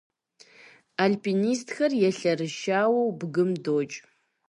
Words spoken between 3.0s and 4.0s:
бгым докӏ.